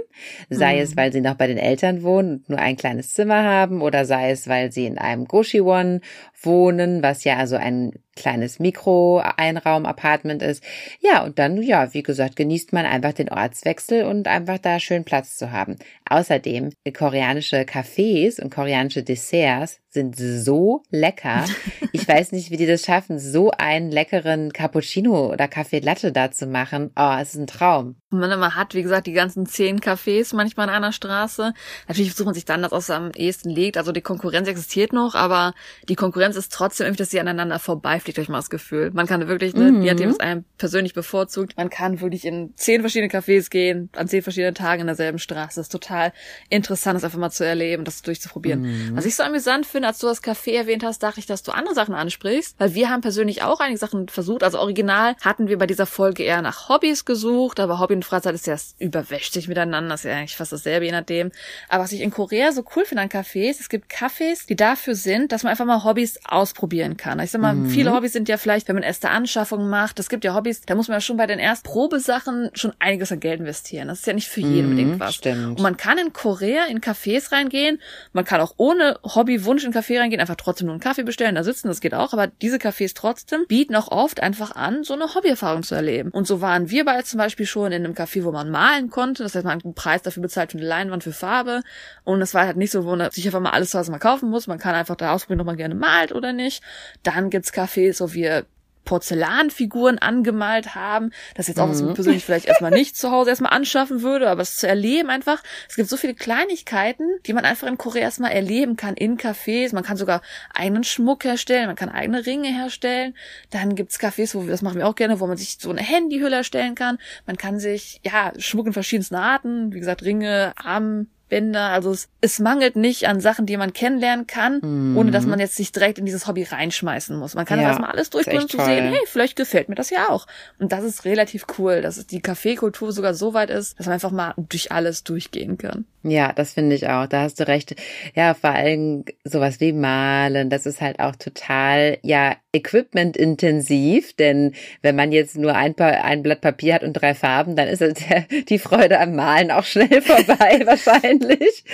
[0.48, 0.82] sei mhm.
[0.82, 4.04] es, weil sie noch bei den Eltern wohnen und nur ein kleines Zimmer haben oder
[4.04, 6.00] sei es, weil sie in einem Goshiwon
[6.40, 10.62] wohnen, was ja also ein kleines Mikro-Einraum-Apartment ist.
[11.00, 15.04] Ja, und dann, ja, wie gesagt, genießt man einfach den Ortswechsel und einfach da schön
[15.04, 15.76] Platz zu haben.
[16.08, 21.44] Außerdem, koreanische Cafés und koreanische Desserts sind so lecker.
[21.94, 26.30] Ich weiß nicht, wie die das schaffen, so einen leckeren Cappuccino oder Kaffee Latte da
[26.30, 26.90] zu machen.
[26.96, 27.96] Oh, es ist ein Traum.
[28.10, 31.52] Und man hat, wie gesagt, die ganzen zehn Cafés manchmal an einer Straße.
[31.88, 33.76] Natürlich versucht man sich dann, das was am ehesten legt.
[33.76, 35.52] Also die Konkurrenz existiert noch, aber
[35.88, 38.90] die Konkurrenz ist trotzdem irgendwie, dass sie aneinander vorbei fliegt euch mal das Gefühl.
[38.92, 39.82] Man kann wirklich, ne, mhm.
[39.82, 44.08] je nachdem, was einem persönlich bevorzugt, man kann wirklich in zehn verschiedene Cafés gehen, an
[44.08, 45.60] zehn verschiedenen Tagen in derselben Straße.
[45.60, 46.12] Das ist total
[46.48, 48.62] interessant, das einfach mal zu erleben, das durchzuprobieren.
[48.62, 48.96] Mhm.
[48.96, 51.52] Was ich so amüsant finde, als du das Café erwähnt hast, dachte ich, dass du
[51.52, 54.42] andere Sachen ansprichst, weil wir haben persönlich auch einige Sachen versucht.
[54.42, 58.34] Also original hatten wir bei dieser Folge eher nach Hobbys gesucht, aber Hobby und Freizeit
[58.34, 61.30] ist ja, überwäscht sich miteinander, das ist ja eigentlich fast dasselbe, je nachdem.
[61.68, 64.94] Aber was ich in Korea so cool finde an Cafés, es gibt Cafés, die dafür
[64.94, 67.20] sind, dass man einfach mal Hobbys ausprobieren kann.
[67.20, 67.70] Ich sag mal, mhm.
[67.70, 69.98] viele viele Hobbys sind ja vielleicht, wenn man erste Anschaffungen macht.
[69.98, 73.12] Es gibt ja Hobbys, da muss man ja schon bei den ersten Probesachen schon einiges
[73.12, 73.88] an Geld investieren.
[73.88, 75.14] Das ist ja nicht für jeden Mhm, unbedingt was.
[75.14, 75.58] stimmt.
[75.58, 77.80] Und man kann in Korea in Cafés reingehen.
[78.12, 81.44] Man kann auch ohne Hobbywunsch in Café reingehen, einfach trotzdem nur einen Kaffee bestellen, da
[81.44, 82.12] sitzen, das geht auch.
[82.12, 86.10] Aber diese Cafés trotzdem bieten auch oft einfach an, so eine Hobbyerfahrung zu erleben.
[86.10, 89.22] Und so waren wir beide zum Beispiel schon in einem Café, wo man malen konnte.
[89.22, 91.62] Das heißt, man hat einen Preis dafür bezahlt für eine Leinwand für Farbe.
[92.04, 94.30] Und es war halt nicht so, wo man sich einfach mal alles, was man kaufen
[94.30, 94.46] muss.
[94.46, 96.62] Man kann einfach da ausprobieren, ob man gerne malt oder nicht.
[97.02, 98.46] Dann gibt's Cafés, wo wir
[98.84, 101.10] Porzellanfiguren angemalt haben.
[101.34, 104.02] Das ist jetzt auch, was ich mir persönlich vielleicht erstmal nicht zu Hause erstmal anschaffen
[104.02, 105.42] würde, aber es zu erleben einfach.
[105.68, 109.74] Es gibt so viele Kleinigkeiten, die man einfach in Korea erstmal erleben kann in Cafés.
[109.74, 110.20] Man kann sogar
[110.52, 113.14] eigenen Schmuck herstellen, man kann eigene Ringe herstellen.
[113.50, 116.36] Dann gibt's Cafés, wo das machen wir auch gerne, wo man sich so eine Handyhülle
[116.36, 116.98] erstellen kann.
[117.26, 121.68] Man kann sich, ja, Schmuck in verschiedensten Arten, wie gesagt, Ringe, Arm, Bänder.
[121.70, 124.98] Also es, es mangelt nicht an Sachen, die man kennenlernen kann, Mhm.
[124.98, 127.34] ohne dass man jetzt sich direkt in dieses Hobby reinschmeißen muss.
[127.34, 130.10] Man kann Ja, erstmal alles durchgehen, um zu sehen, hey, vielleicht gefällt mir das ja
[130.10, 130.26] auch.
[130.58, 134.10] Und das ist relativ cool, dass die Kaffeekultur sogar so weit ist, dass man einfach
[134.10, 135.86] mal durch alles durchgehen kann.
[136.04, 137.06] Ja, das finde ich auch.
[137.06, 137.76] Da hast du recht.
[138.14, 144.96] Ja, vor allem sowas wie Malen, das ist halt auch total, ja, equipmentintensiv, denn wenn
[144.96, 148.26] man jetzt nur ein, paar, ein Blatt Papier hat und drei Farben, dann ist der,
[148.48, 151.64] die Freude am Malen auch schnell vorbei, wahrscheinlich.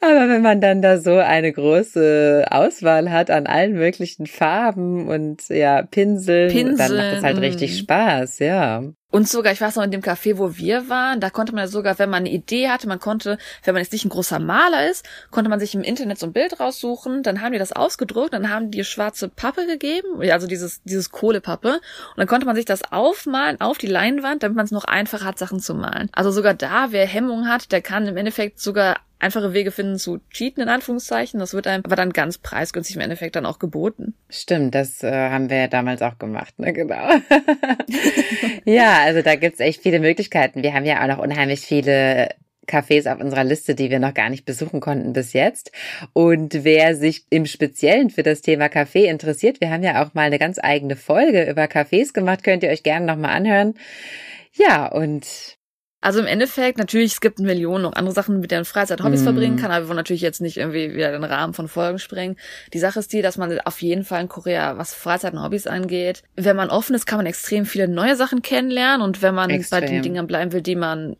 [0.00, 5.48] Aber wenn man dann da so eine große Auswahl hat an allen möglichen Farben und
[5.48, 7.78] ja, Pinseln, dann macht es halt Pinseln, richtig.
[7.78, 8.82] Spaß, ja.
[9.16, 11.68] Und sogar, ich weiß noch, in dem Café, wo wir waren, da konnte man ja
[11.68, 14.90] sogar, wenn man eine Idee hatte, man konnte, wenn man jetzt nicht ein großer Maler
[14.90, 18.34] ist, konnte man sich im Internet so ein Bild raussuchen, dann haben die das ausgedruckt,
[18.34, 22.66] dann haben die schwarze Pappe gegeben, also dieses, dieses Kohlepappe, und dann konnte man sich
[22.66, 26.10] das aufmalen auf die Leinwand, damit man es noch einfacher hat, Sachen zu malen.
[26.12, 30.20] Also sogar da, wer Hemmung hat, der kann im Endeffekt sogar einfache Wege finden zu
[30.30, 31.40] cheaten, in Anführungszeichen.
[31.40, 34.14] Das wird einem aber dann ganz preisgünstig im Endeffekt dann auch geboten.
[34.28, 37.08] Stimmt, das äh, haben wir ja damals auch gemacht, ne, genau.
[38.64, 40.62] ja, also da gibt's echt viele Möglichkeiten.
[40.62, 42.28] Wir haben ja auch noch unheimlich viele
[42.66, 45.70] Cafés auf unserer Liste, die wir noch gar nicht besuchen konnten bis jetzt.
[46.12, 50.22] Und wer sich im Speziellen für das Thema Kaffee interessiert, wir haben ja auch mal
[50.22, 53.74] eine ganz eigene Folge über Cafés gemacht, könnt ihr euch gerne nochmal anhören.
[54.52, 55.55] Ja, und
[56.06, 59.24] Also im Endeffekt, natürlich, es gibt Millionen noch andere Sachen, mit denen Freizeit Hobbys Mhm.
[59.24, 62.36] verbringen kann, aber wir wollen natürlich jetzt nicht irgendwie wieder den Rahmen von Folgen sprengen.
[62.72, 65.66] Die Sache ist die, dass man auf jeden Fall in Korea, was Freizeit und Hobbys
[65.66, 69.48] angeht, wenn man offen ist, kann man extrem viele neue Sachen kennenlernen und wenn man
[69.48, 69.86] bei Extrem.
[69.86, 71.16] den Dingen bleiben will, die man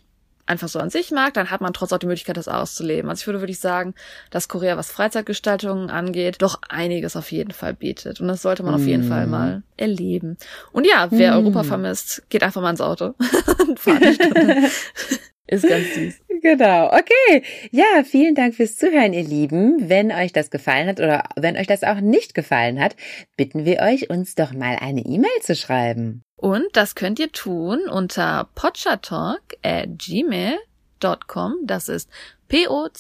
[0.47, 3.11] einfach so an sich mag, dann hat man trotzdem auch die Möglichkeit, das auszuleben.
[3.11, 3.95] Also ich würde wirklich sagen,
[4.31, 8.21] dass Korea, was Freizeitgestaltung angeht, doch einiges auf jeden Fall bietet.
[8.21, 9.09] Und das sollte man auf jeden Mhm.
[9.09, 10.37] Fall mal erleben.
[10.73, 11.39] Und ja, wer Mhm.
[11.47, 13.15] Europa vermisst, geht einfach mal ins Auto
[13.69, 14.71] und fahrt eine Stunde.
[15.49, 16.15] Ist ganz süß.
[16.43, 17.43] Genau, okay.
[17.71, 19.89] Ja, vielen Dank fürs Zuhören, ihr Lieben.
[19.89, 22.97] Wenn euch das gefallen hat oder wenn euch das auch nicht gefallen hat,
[23.37, 26.23] bitten wir euch, uns doch mal eine E-Mail zu schreiben.
[26.37, 31.55] Und das könnt ihr tun unter potchatalk at gmail.com.
[31.65, 32.11] Das ist
[32.49, 32.91] P-O-C-H-A-T-A-L-K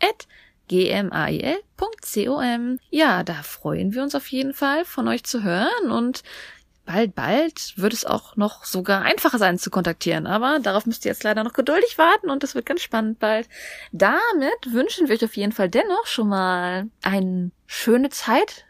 [0.00, 0.26] at
[0.68, 1.58] gmail.com.
[2.90, 6.22] Ja, da freuen wir uns auf jeden Fall von euch zu hören und
[6.84, 10.26] bald, bald wird es auch noch sogar einfacher sein zu kontaktieren.
[10.26, 13.48] Aber darauf müsst ihr jetzt leider noch geduldig warten und das wird ganz spannend bald.
[13.92, 18.66] Damit wünschen wir euch auf jeden Fall dennoch schon mal eine schöne Zeit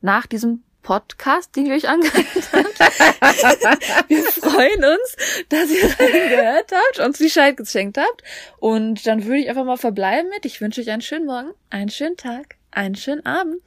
[0.00, 4.08] nach diesem Podcast, den ihr euch angehört habt.
[4.08, 8.22] wir freuen uns, dass ihr reingehört habt, uns die Scheit geschenkt habt.
[8.58, 11.90] Und dann würde ich einfach mal verbleiben mit, ich wünsche euch einen schönen Morgen, einen
[11.90, 13.60] schönen Tag, einen schönen Abend.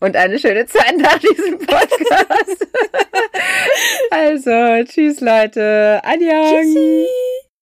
[0.00, 2.66] Und eine schöne Zeit nach diesem Podcast.
[4.10, 6.00] also, tschüss Leute.
[6.04, 6.62] Annyeong.
[6.62, 7.06] Tschüssi!